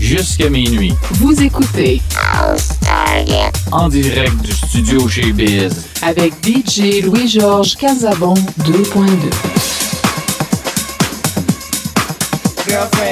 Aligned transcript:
Jusqu'à 0.00 0.48
minuit. 0.50 0.92
Vous 1.12 1.40
écoutez 1.40 2.02
en 3.70 3.88
direct 3.88 4.36
du 4.42 4.52
studio 4.52 5.08
chez 5.08 5.32
Biz 5.32 5.86
avec 6.02 6.32
DJ 6.44 7.04
Louis-Georges 7.04 7.76
Casabon 7.76 8.34
2.2. 8.64 9.06
Girlfriend. 12.66 13.09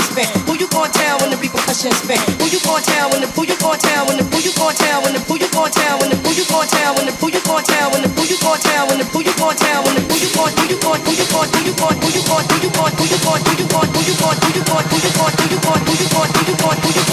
repercussions? 0.00 0.26
Who 0.46 0.54
you 0.58 0.68
going 0.68 0.90
down 0.90 1.20
when 1.20 1.30
the 1.30 1.38
repercussions 1.38 1.96
spent? 2.02 2.20
Who 2.40 2.46
you 2.50 2.58
going 2.66 2.82
down 2.82 3.10
when 3.10 3.20
the 3.22 3.28
who 3.30 3.46
you 3.46 3.56
going 3.58 3.78
down 3.78 4.06
when 4.06 4.16
the 4.18 4.24
who 4.24 4.38
you 4.42 4.52
going 4.54 4.74
down 4.74 5.02
when 5.04 5.12
the 5.14 5.20
who 5.22 5.34
you 5.38 5.48
going 5.50 5.70
down 5.70 6.00
when 6.00 6.10
the 6.10 6.16
who 6.18 6.32
you 6.34 6.46
going 6.50 6.66
down 6.66 6.94
when 6.98 7.06
the 7.06 7.12
who 7.14 7.28
you 7.30 7.46
going 7.46 7.62
down 7.62 7.92
when 7.94 8.02
the 8.02 8.10
who 8.10 8.26
you 8.26 8.42
going 8.42 8.62
down 8.64 8.88
when 8.88 8.98
the 8.98 9.06
who 9.06 9.20
you 9.22 9.34
going 9.38 9.56
down 9.56 9.80
when 9.84 9.94
the 9.94 10.02
who 10.02 10.16
you 10.18 10.30
going 10.34 10.52
who 10.54 10.64
you 10.66 10.78
going 10.82 11.00
who 11.04 11.12
you 11.14 11.26
going 11.30 11.46
who 11.46 11.62
you 11.62 11.74
going 11.78 11.98
who 12.02 12.10
you 12.10 12.22
going 12.26 12.44
who 12.44 12.54
you 12.54 12.70
who 12.94 13.04
you 13.04 13.18
going 13.22 13.38
who 13.38 13.52
you 13.54 13.54
who 13.54 13.54
you 13.54 13.68
going 13.70 13.84
who 13.84 14.02
you 14.02 14.14
who 14.14 14.50
you 14.50 14.62
going 14.64 14.82
who 14.84 14.98
you 14.98 15.12
who 15.14 15.44
you 15.44 15.58
going 15.62 15.82
who 15.84 15.94
you 15.94 16.08
who 16.08 16.42
you 16.42 16.56
going 16.58 16.78
who 16.82 16.90
you 16.94 17.03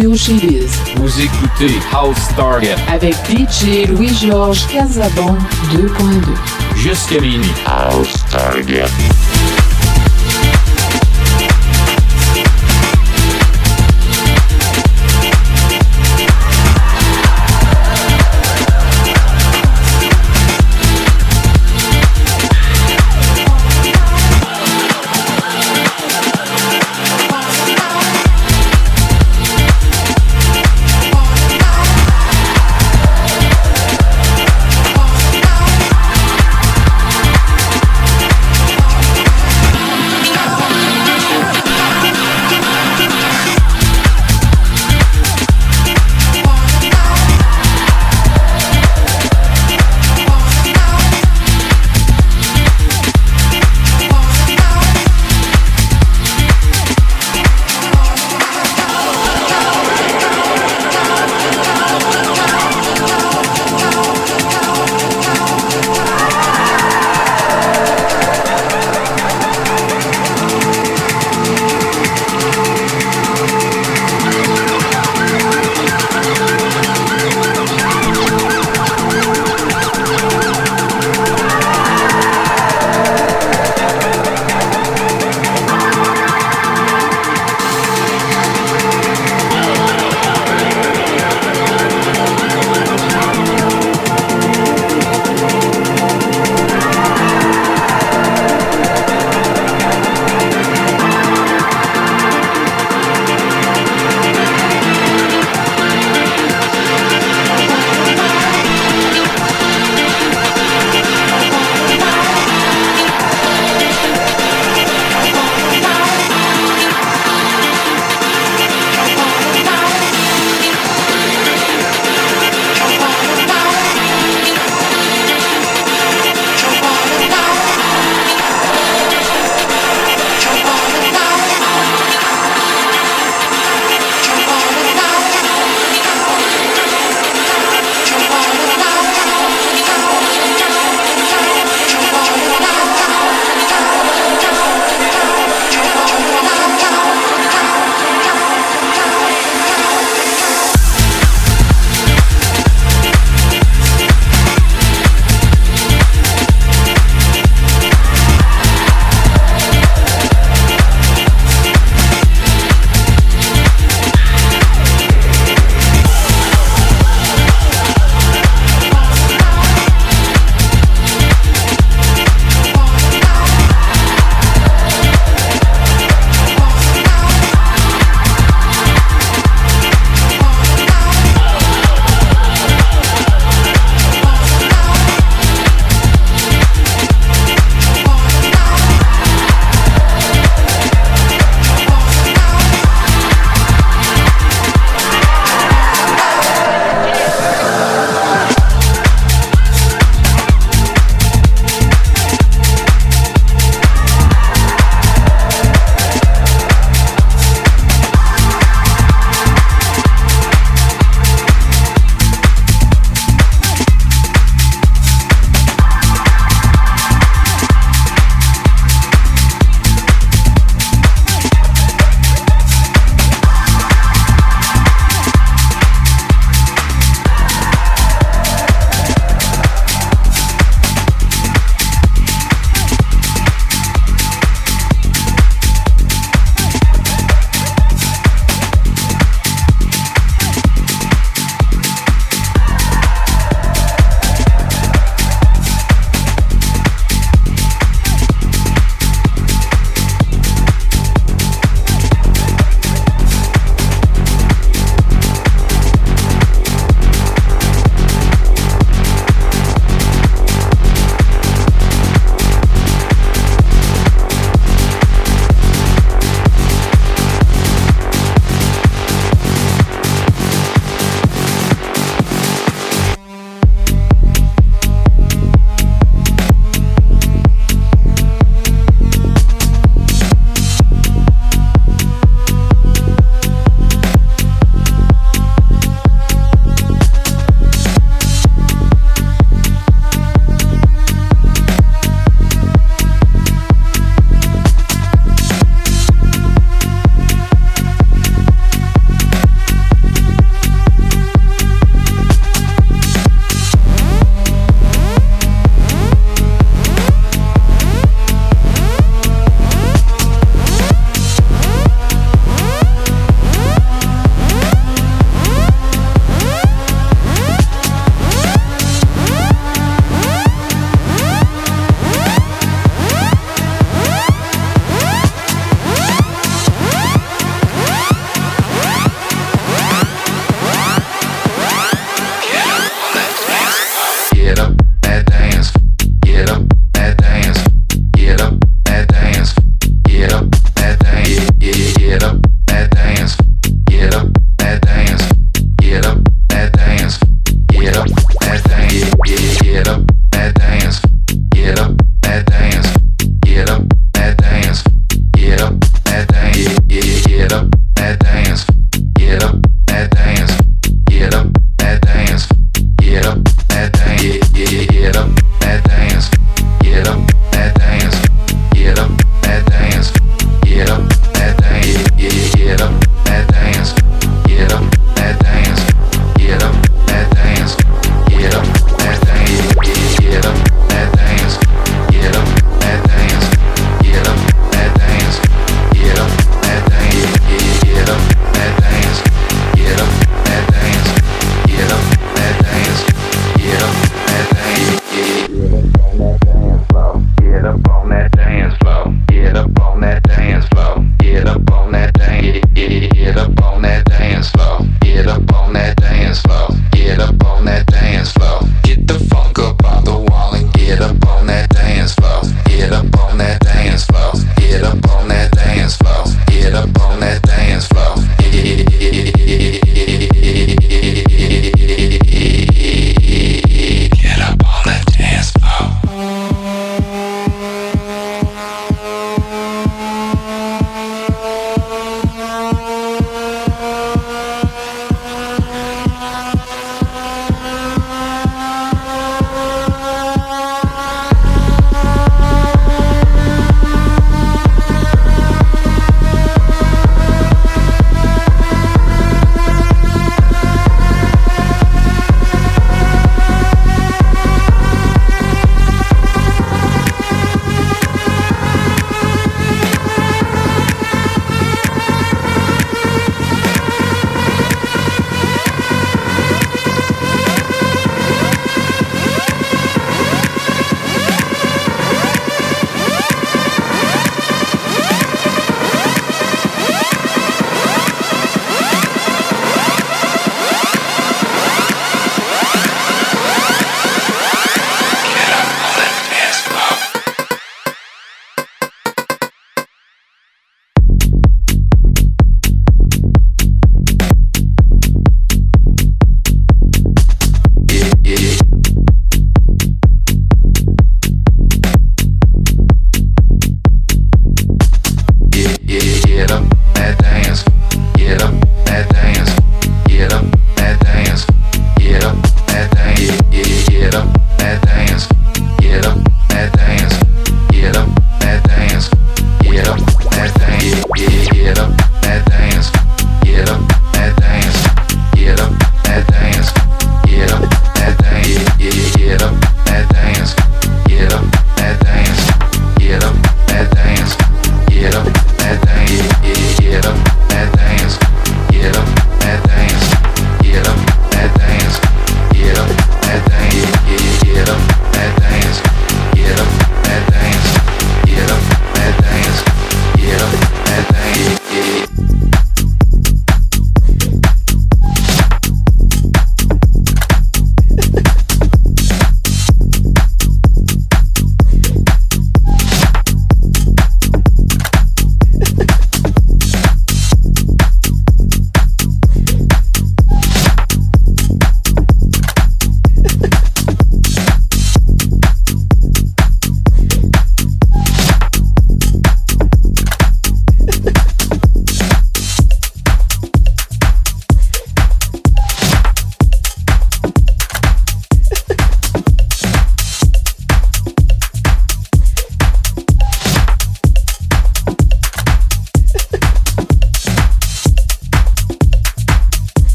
Vous 0.00 1.20
écoutez 1.20 1.74
House 1.92 2.28
Target 2.36 2.76
Avec 2.88 3.14
DJ 3.28 3.88
Louis-Georges 3.88 4.68
Casabon 4.68 5.36
2.2. 5.72 6.76
jusqu'à 6.76 7.20
minuit. 7.20 7.50
House 7.66 8.24
Target. 8.30 8.86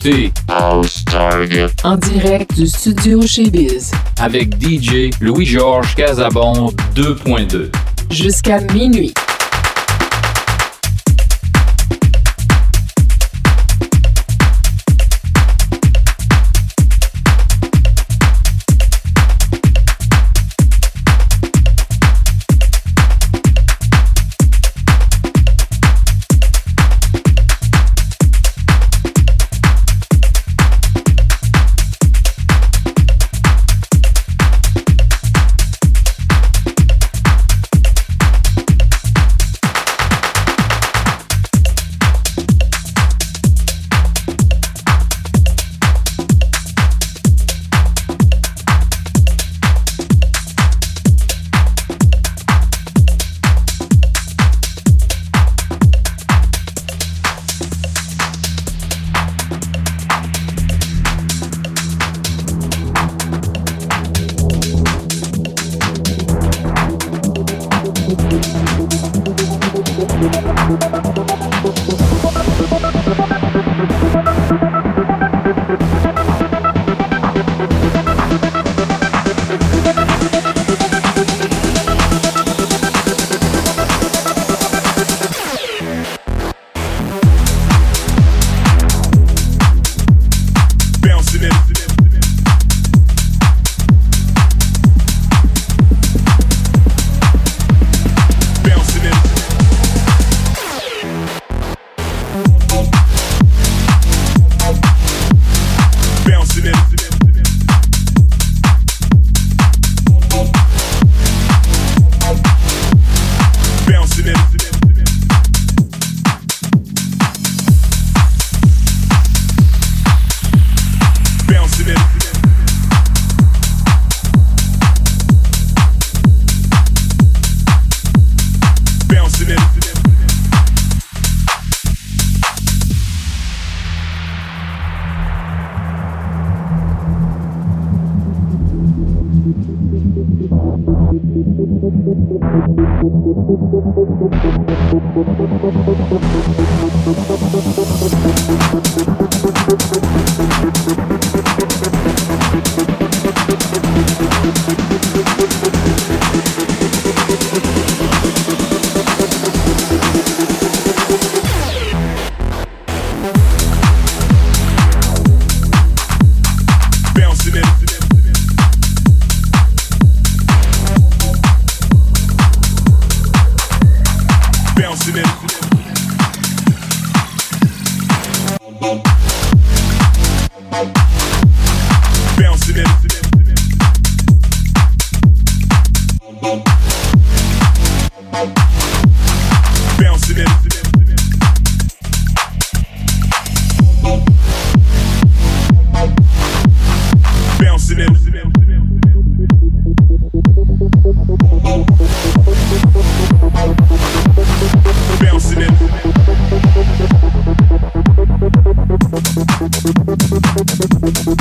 Écoutez 0.00 0.32
House 0.48 1.04
Target 1.04 1.70
en 1.84 1.96
direct 1.96 2.54
du 2.54 2.66
studio 2.66 3.26
chez 3.26 3.50
Biz. 3.50 3.92
Avec 4.20 4.60
DJ 4.60 5.10
Louis-Georges 5.20 5.94
Casabon 5.94 6.72
2.2 6.94 7.70
jusqu'à 8.10 8.60
minuit. 8.72 9.12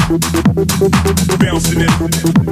Bounce 0.08 1.74
it. 1.74 2.46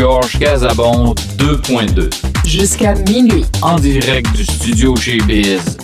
DJ 0.00 0.02
Louis-Georges 0.02 0.38
Casabon 0.38 1.14
2.2. 1.36 2.10
jusqu'à 2.46 2.94
minuit. 2.94 3.44
En 3.60 3.76
direct 3.76 4.32
du 4.32 4.44
studio 4.44 4.96
chez 4.96 5.18
Biz. 5.18 5.76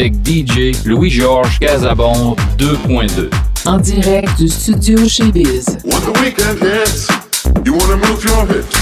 avec 0.00 0.14
DJ 0.24 0.86
Louis-Georges 0.86 1.58
Casabon 1.58 2.34
2.2. 2.58 3.28
En 3.66 3.76
direct 3.76 4.38
du 4.38 4.48
studio 4.48 5.06
chez 5.06 5.30
Biz. 5.30 5.66
Weekend 6.22 6.58
you 7.66 7.74
wanna 7.74 7.96
move 7.96 8.24
your. 8.24 8.79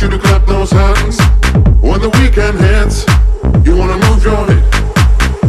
want 0.00 0.12
you 0.12 0.18
to 0.18 0.24
clap 0.24 0.46
those 0.46 0.70
hands 0.70 1.18
when 1.82 2.00
the 2.00 2.08
weekend 2.20 2.58
hits. 2.58 3.04
You 3.66 3.76
wanna 3.76 3.98
move 4.08 4.24
your 4.24 4.36
head. 4.46 4.64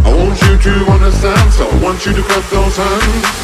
I 0.06 0.14
want 0.14 0.42
you 0.42 0.58
to 0.58 0.92
understand, 0.92 1.54
so 1.54 1.70
I 1.70 1.80
want 1.82 2.06
you 2.06 2.14
to 2.14 2.22
clap 2.22 2.50
those 2.50 2.76
hands. 2.76 3.41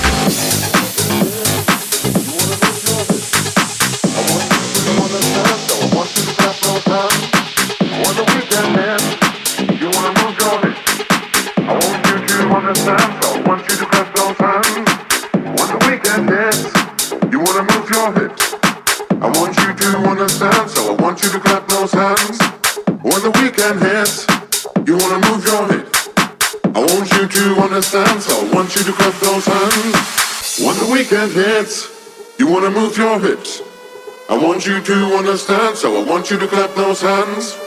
to 34.88 35.18
understand, 35.18 35.76
so 35.76 36.01
I 36.01 36.09
want 36.09 36.31
you 36.31 36.39
to 36.39 36.47
clap 36.47 36.73
those 36.76 37.01
hands. 37.01 37.66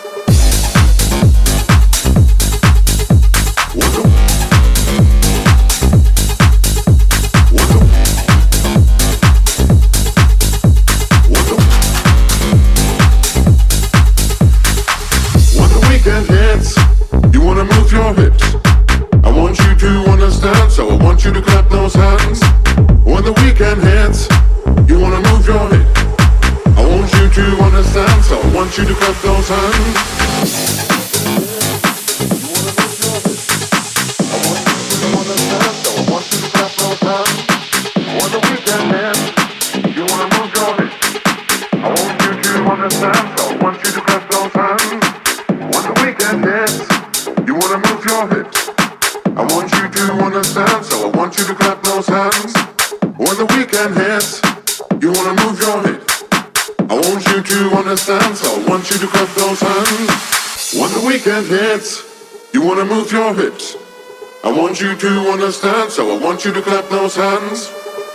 you 64.81 64.97
to 64.97 65.31
understand, 65.31 65.93
so 65.93 66.16
I 66.16 66.19
want 66.19 66.44
you 66.44 66.52
to 66.52 66.62
clap 66.62 66.89
those 66.89 67.15
hands. 67.16 67.69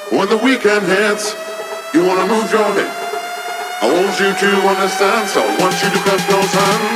When 0.09 0.27
the 0.29 0.37
weekend 0.37 0.85
hits, 0.87 1.35
you 1.93 2.03
wanna 2.05 2.25
move 2.25 2.49
your 2.51 2.65
head. 2.73 2.91
I 3.81 3.87
want 3.91 4.19
you 4.19 4.33
to 4.33 4.49
understand, 4.73 5.29
so 5.29 5.41
I 5.43 5.57
want 5.61 5.75
you 5.83 5.89
to 5.89 5.99
clap 6.05 6.21
those 6.27 6.53
hands. 6.53 6.94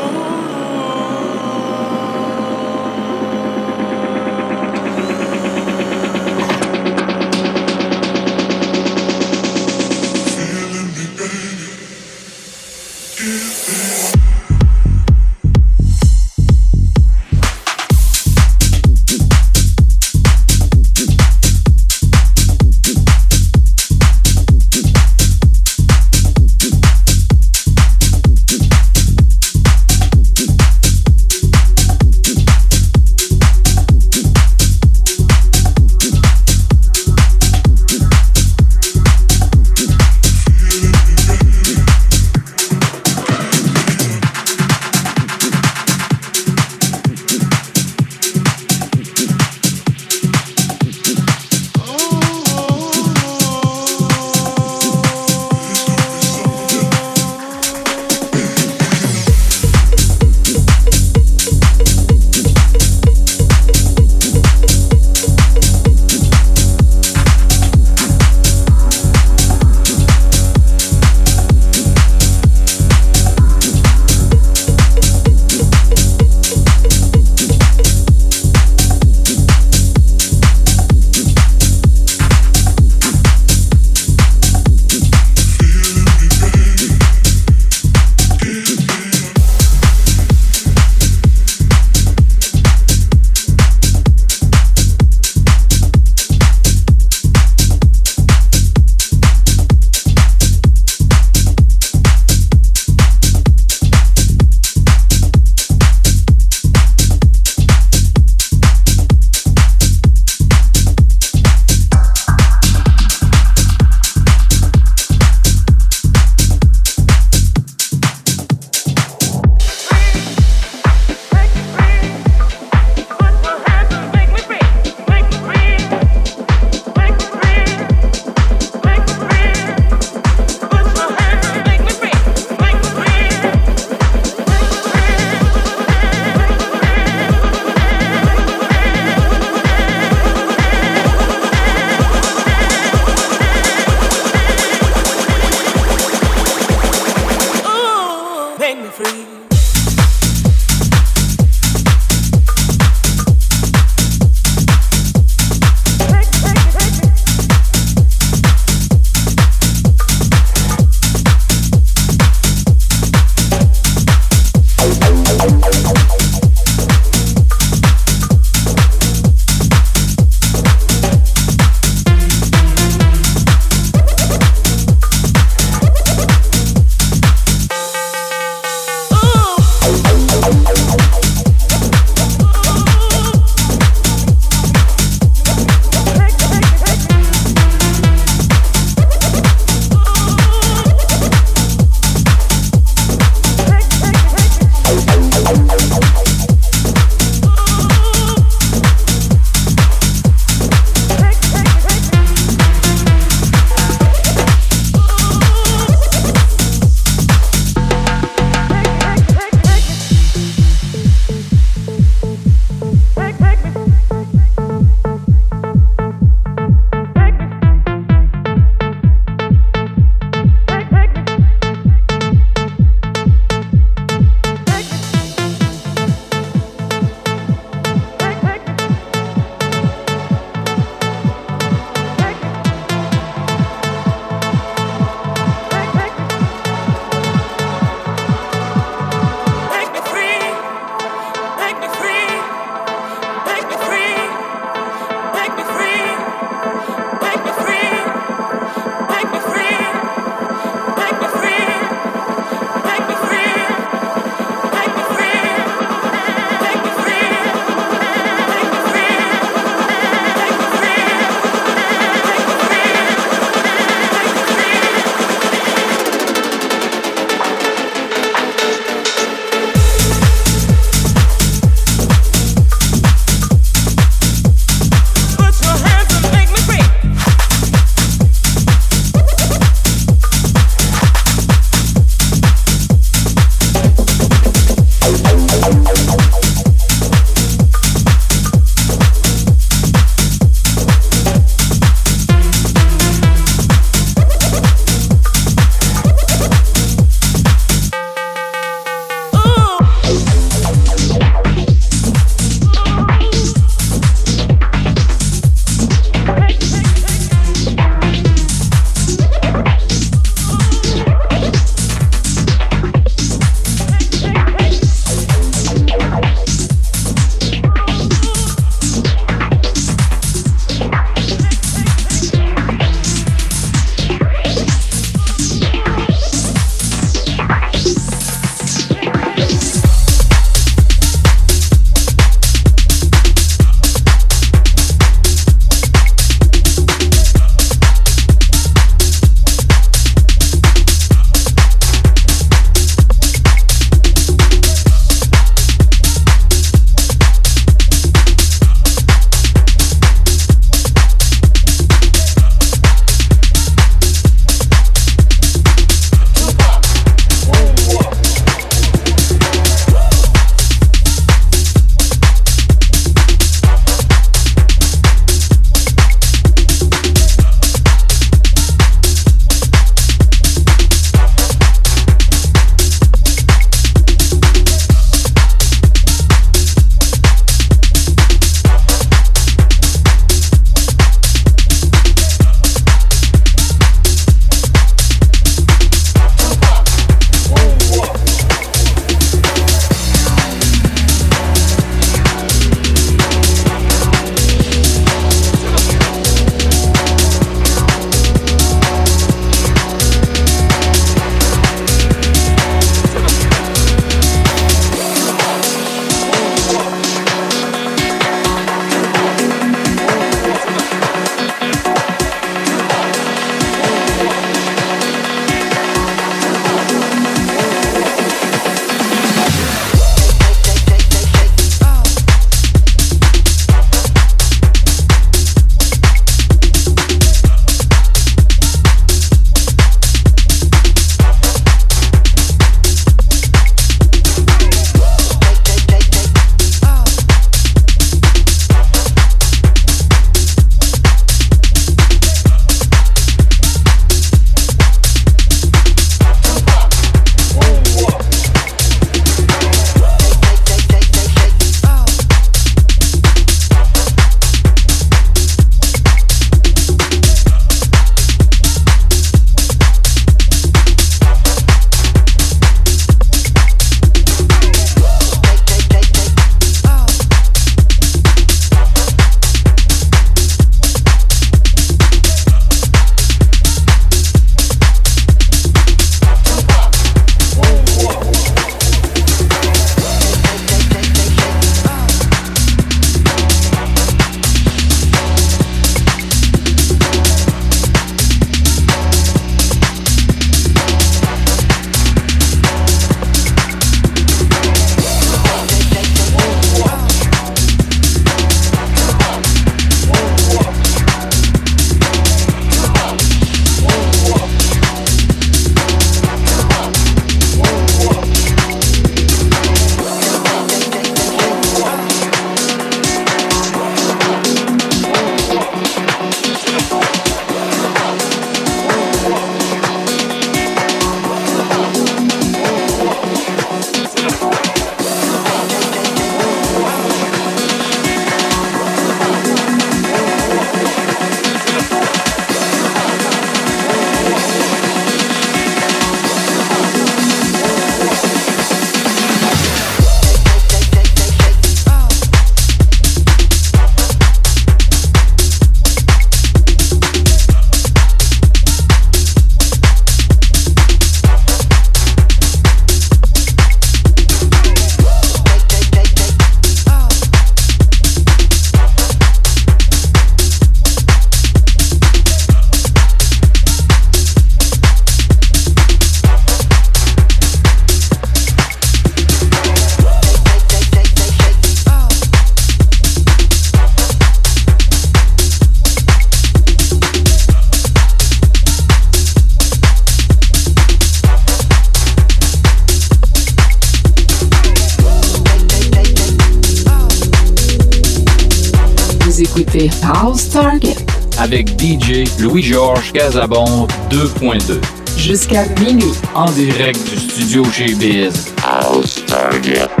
House 590.03 590.49
Target 590.49 590.97
avec 591.39 591.79
DJ 591.79 592.27
Louis-Georges 592.39 593.13
Casabon 593.13 593.87
2.2. 594.09 594.81
jusqu'à 595.17 595.63
minuit. 595.79 596.11
En 596.35 596.51
direct 596.51 596.99
du 597.09 597.17
studio 597.17 597.63
chez 597.71 597.95
Biz. 597.95 598.53
House 598.65 599.23
Target. 599.27 600.00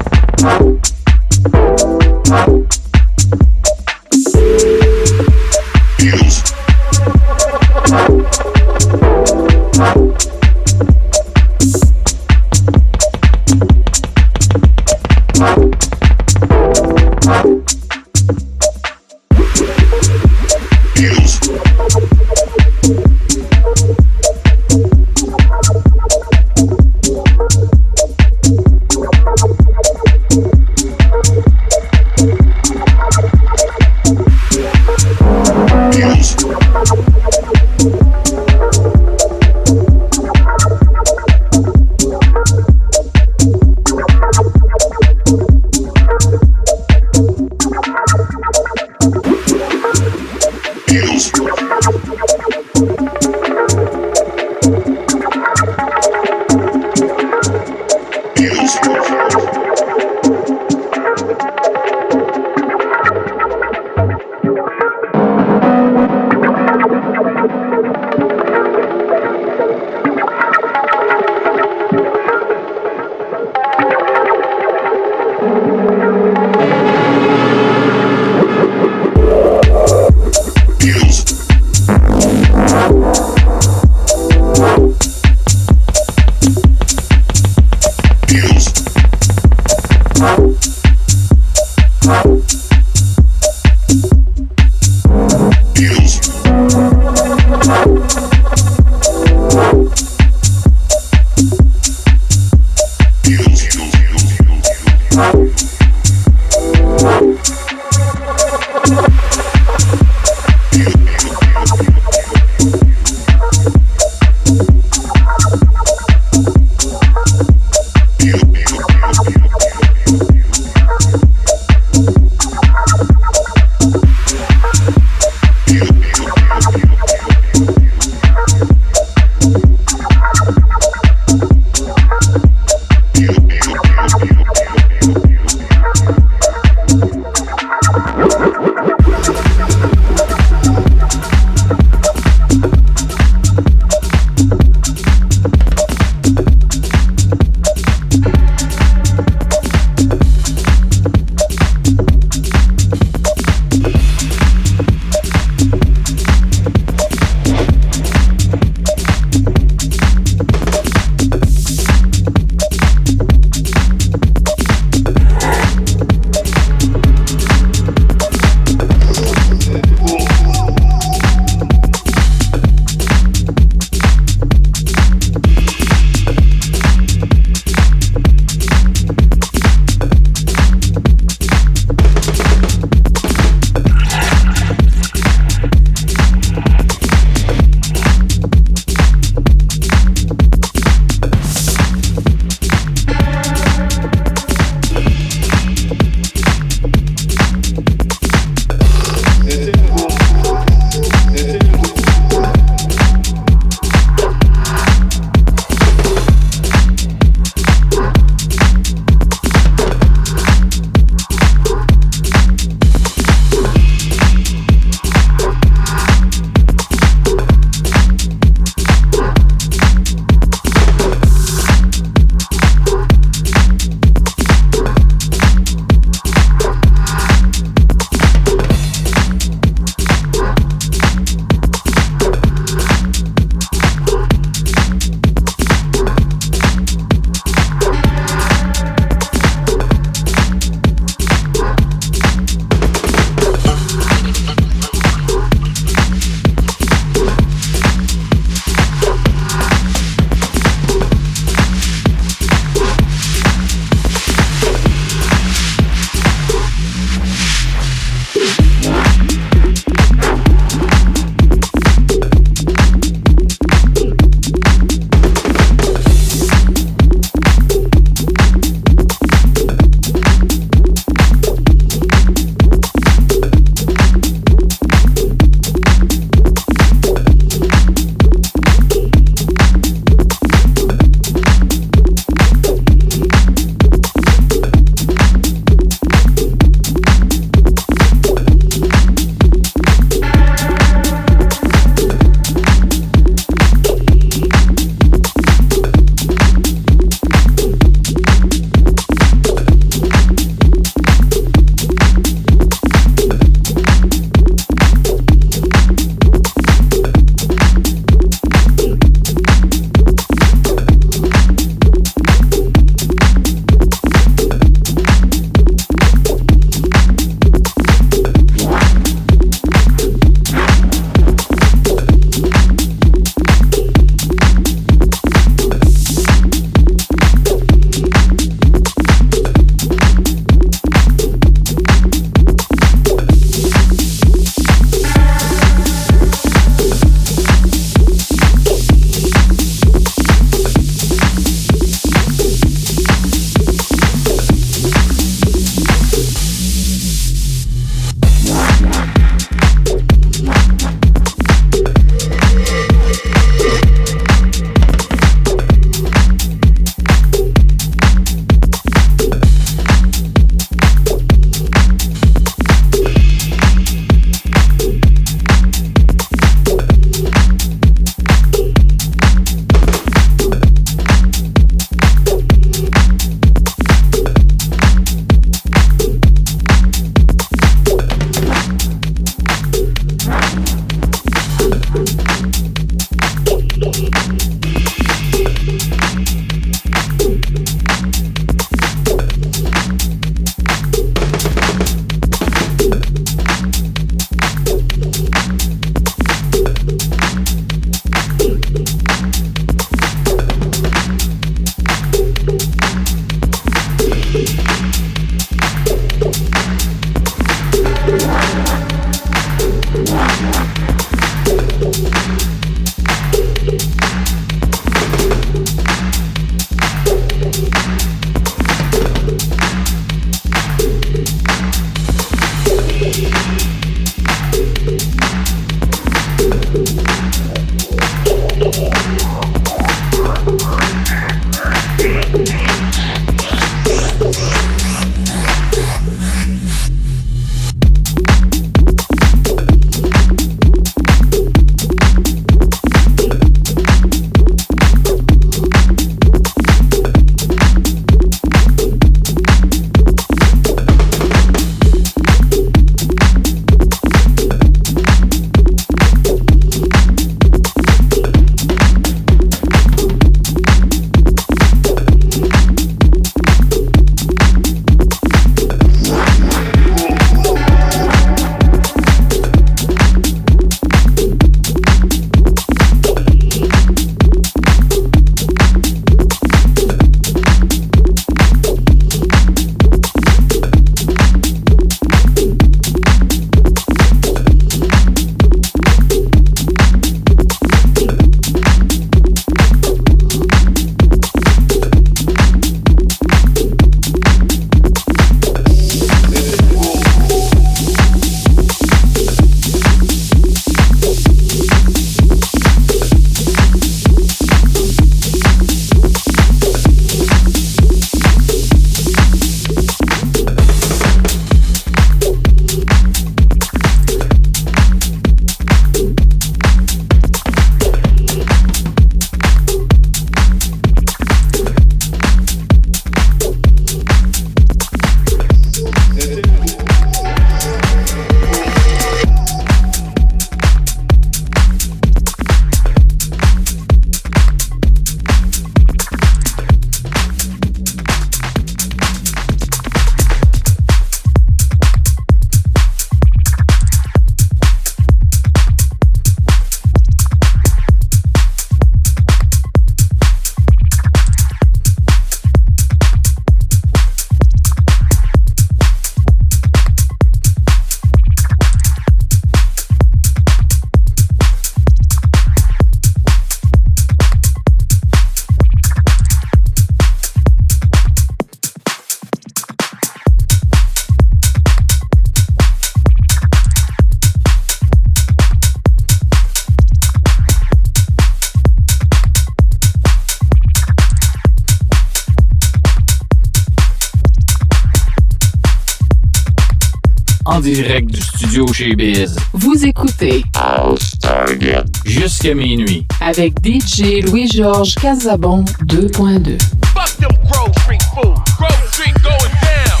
Showbiz. 588.80 589.36
Vous 589.52 589.84
écoutez 589.84 590.42
House 590.54 591.18
Target 591.20 591.84
jusqu'à 592.06 592.54
minuit 592.54 593.06
avec 593.20 593.52
DJ 593.62 594.24
Louis-Georges 594.24 594.94
Casabon 594.94 595.64
2.2. 595.84 596.58
Fuck 596.94 597.14
them 597.18 597.30
Grove 597.50 597.74
Street 597.82 598.02
fools. 598.14 598.38
Grove 598.56 598.90
Street 598.90 599.12
going 599.22 599.52
down. 599.60 600.00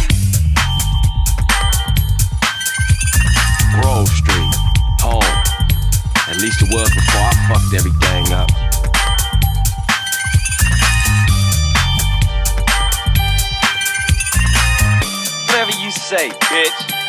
Grove 3.82 4.08
Street, 4.08 4.54
home. 5.02 5.20
At 6.30 6.40
least 6.40 6.62
it 6.62 6.72
was 6.72 6.88
before 6.94 7.20
I 7.20 7.34
fucked 7.52 7.74
everything 7.74 8.32
up. 8.32 8.50
Whatever 15.48 15.72
you 15.82 15.90
say, 15.90 16.30
bitch. 16.30 16.99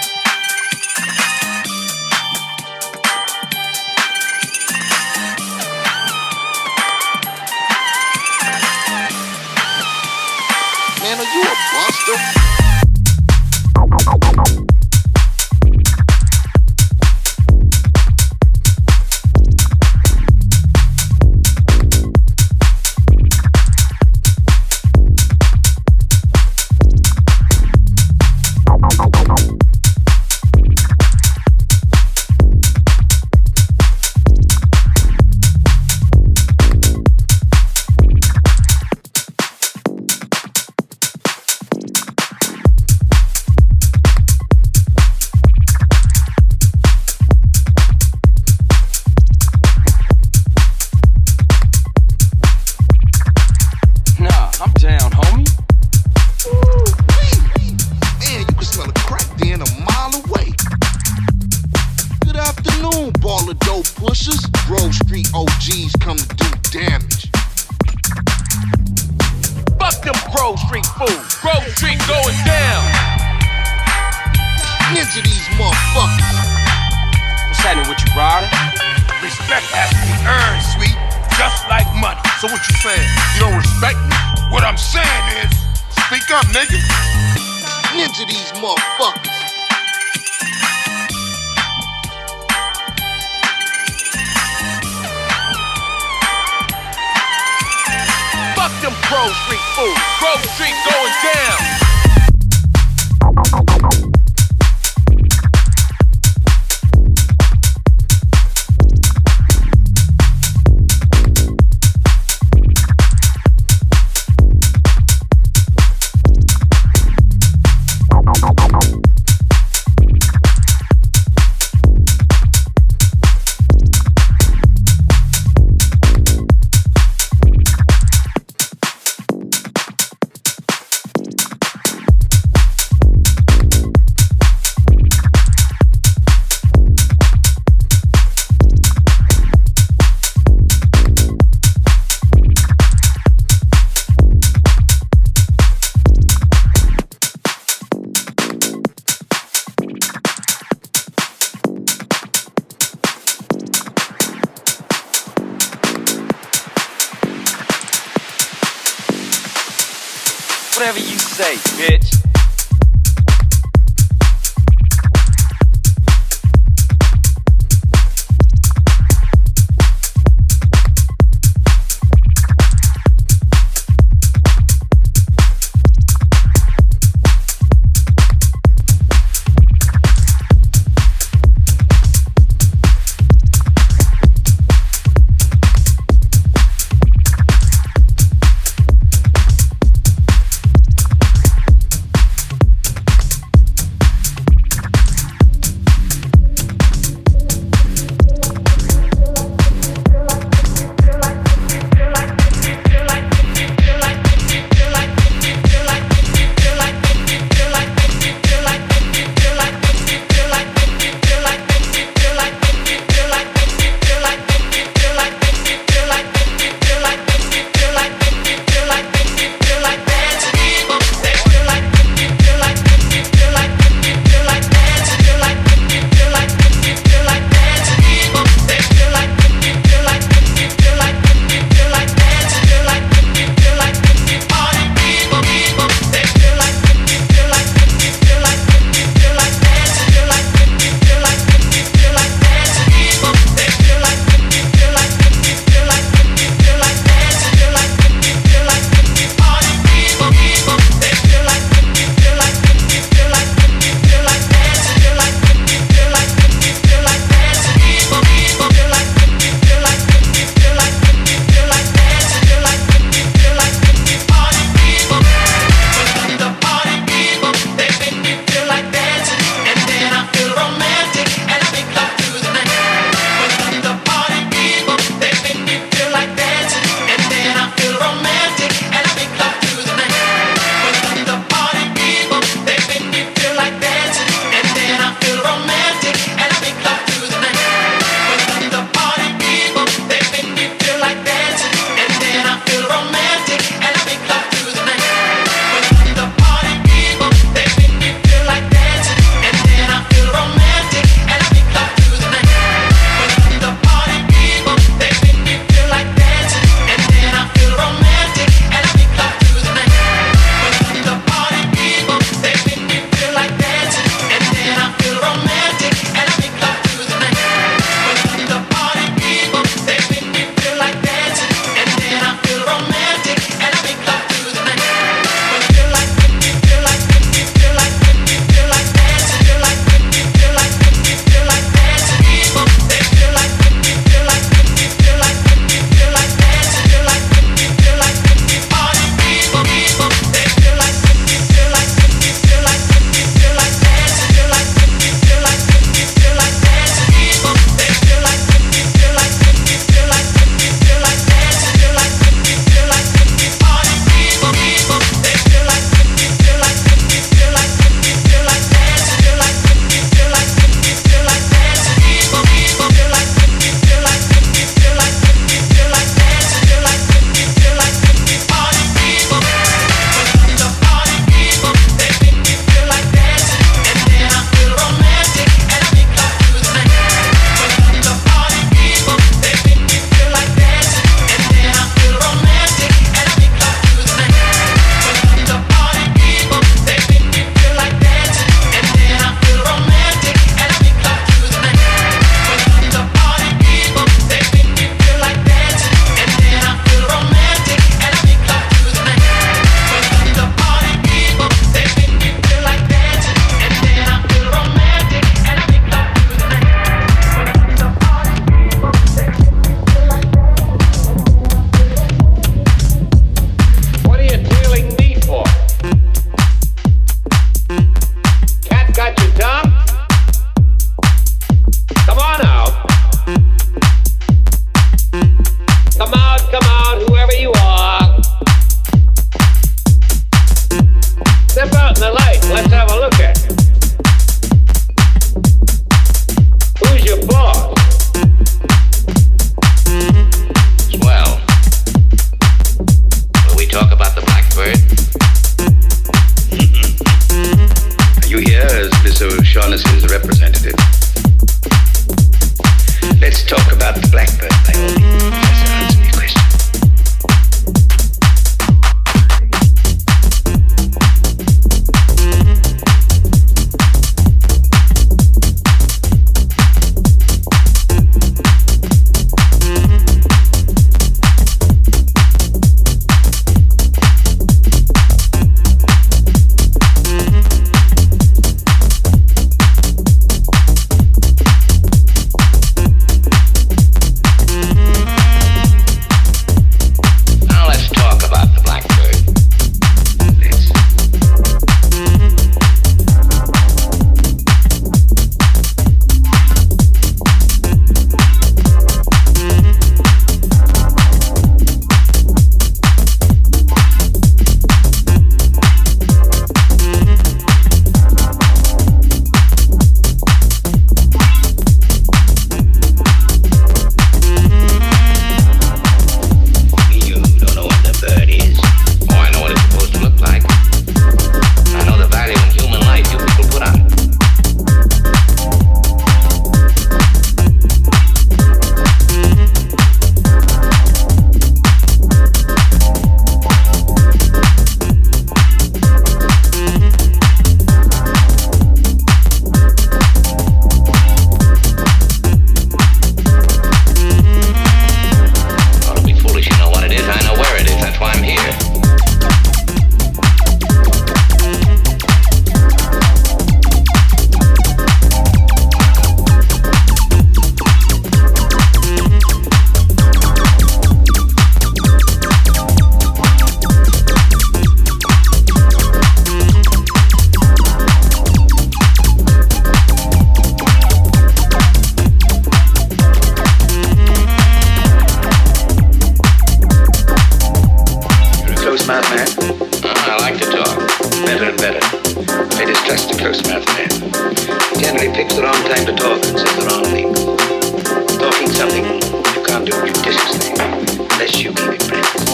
You 589.66 589.72
can't 589.72 589.94
do 589.96 590.02
judiciously 590.02 590.52
unless 590.58 591.42
you 591.42 591.54
keep 591.54 591.70
it 591.70 591.88
practiced. 591.88 592.28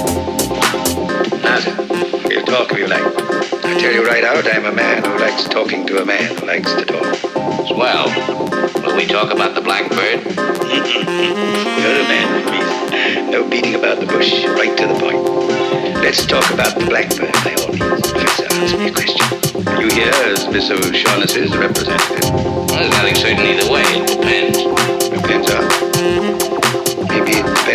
Now, 1.43 1.59
sir, 1.59 1.75
we'll 2.27 2.45
talk 2.45 2.71
if 2.71 2.77
you 2.77 2.87
like. 2.87 3.03
I 3.65 3.77
tell 3.79 3.91
you 3.91 4.05
right 4.05 4.23
out, 4.23 4.47
I'm 4.47 4.65
a 4.65 4.71
man 4.71 5.03
who 5.03 5.17
likes 5.19 5.43
talking 5.45 5.85
to 5.87 6.01
a 6.01 6.05
man 6.05 6.35
who 6.37 6.45
likes 6.45 6.73
to 6.73 6.85
talk. 6.85 7.15
Swell. 7.67 8.07
Will 8.83 8.95
we 8.95 9.05
talk 9.05 9.33
about 9.33 9.55
the 9.55 9.61
blackbird? 9.61 10.23
You're 10.23 11.99
a 11.99 12.07
man 12.07 12.27
with 12.35 12.45
me. 12.51 13.31
No 13.31 13.47
beating 13.49 13.75
about 13.75 13.99
the 13.99 14.05
bush, 14.05 14.45
right 14.45 14.77
to 14.77 14.87
the 14.87 14.95
point. 14.95 15.23
Let's 16.01 16.25
talk 16.25 16.49
about 16.53 16.79
the 16.79 16.85
blackbird, 16.85 17.33
by 17.43 17.55
all 17.59 17.73
means. 17.73 18.11
Professor, 18.11 18.47
answer 18.55 18.77
me 18.77 18.87
a 18.87 18.93
question. 18.93 19.67
Are 19.67 19.81
you 19.81 19.89
here 19.89 20.13
as 20.31 20.47
Miss 20.47 20.69
O'Shaughnessy's 20.71 21.55
representative? 21.57 22.67
there's 22.69 22.89
nothing 22.91 23.15
certain 23.15 23.45
either 23.45 23.71
way. 23.71 23.83
It 23.83 24.07
depends. 24.07 25.09
Depends 25.09 25.51
on? 25.51 25.86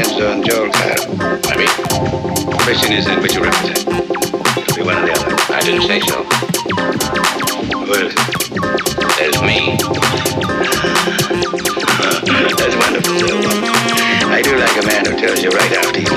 Depends 0.02 0.24
on 0.24 0.42
Joel 0.42 0.68
Cairo. 0.72 1.14
Maybe. 1.46 1.66
The 1.70 2.58
question 2.64 2.92
is 2.92 3.04
then 3.04 3.22
which 3.22 3.34
you 3.34 3.42
represent. 3.44 3.86
It'll 3.86 4.74
be 4.74 4.82
one 4.82 4.98
or 4.98 5.06
the 5.06 5.12
other. 5.14 5.30
I 5.54 5.60
didn't 5.62 5.86
say 5.86 6.00
so. 6.00 6.26
Well, 7.78 7.86
there's 7.86 9.40
me. 9.42 9.78
That's 12.02 12.76
wonderful, 12.82 13.14
sir. 13.14 13.30
I 14.26 14.42
do 14.42 14.58
like 14.58 14.76
a 14.82 14.86
man 14.86 15.06
who 15.06 15.14
tells 15.20 15.40
you 15.40 15.50
right 15.50 15.72
after 15.72 16.00
he's 16.00 16.10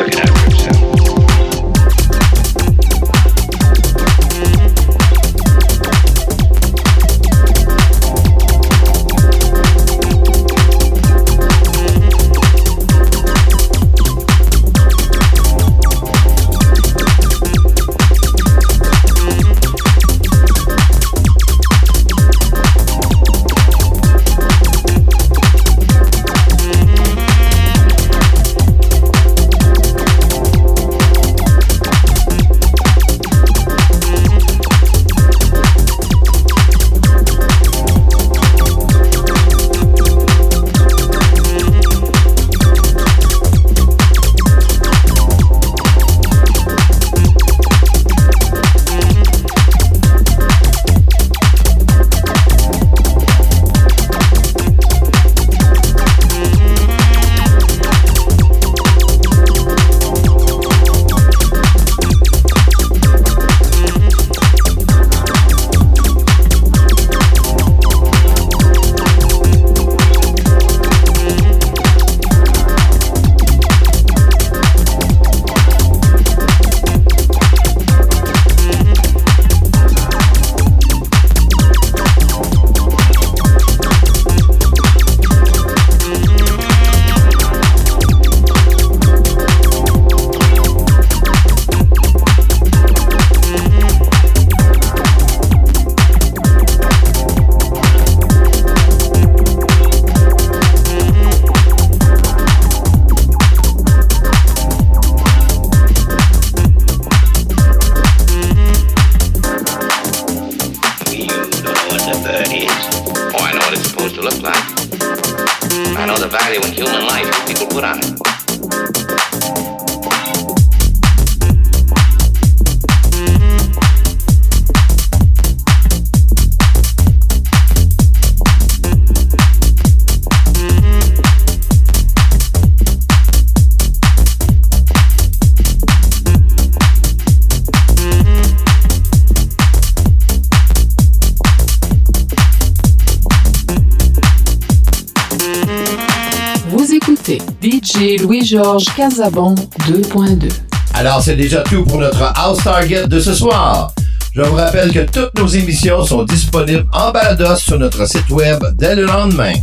Casabon 148.95 149.53
2.2. 149.87 150.49
Alors, 150.93 151.21
c'est 151.21 151.35
déjà 151.35 151.61
tout 151.61 151.83
pour 151.83 151.99
notre 151.99 152.31
House 152.37 152.63
Target 152.63 153.07
de 153.07 153.19
ce 153.19 153.33
soir. 153.33 153.91
Je 154.33 154.41
vous 154.41 154.55
rappelle 154.55 154.93
que 154.93 154.99
toutes 155.11 155.37
nos 155.37 155.47
émissions 155.47 156.05
sont 156.05 156.23
disponibles 156.23 156.85
en 156.93 157.11
balados 157.11 157.57
sur 157.57 157.77
notre 157.77 158.07
site 158.07 158.29
web 158.29 158.63
dès 158.75 158.95
le 158.95 159.05
lendemain. 159.05 159.53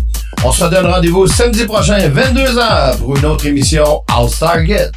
On 0.44 0.52
se 0.52 0.64
donne 0.64 0.86
rendez-vous 0.86 1.26
samedi 1.26 1.64
prochain, 1.64 1.98
22h, 2.08 2.98
pour 2.98 3.16
une 3.16 3.24
autre 3.24 3.46
émission 3.46 4.02
House 4.08 4.38
Target. 4.38 4.90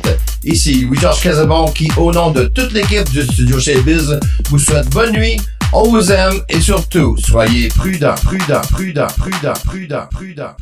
Ici 0.44 0.82
Louis-Georges 0.82 1.22
Casabon 1.22 1.68
qui, 1.68 1.90
au 1.96 2.12
nom 2.12 2.32
de 2.32 2.46
toute 2.46 2.74
l'équipe 2.74 3.10
du 3.12 3.24
studio 3.24 3.60
chez 3.60 3.80
Biz, 3.80 4.20
vous 4.50 4.60
souhaite 4.60 4.90
bonne 4.90 5.14
nuit, 5.14 5.40
on 5.72 5.90
vous 5.90 6.12
aime 6.12 6.42
et 6.50 6.60
surtout, 6.60 7.16
soyez 7.18 7.70
prudents, 7.70 8.16
prudents, 8.24 8.62
prudents, 8.72 9.08
prudents, 9.18 9.54
prudents, 9.66 10.08
prudents. 10.12 10.56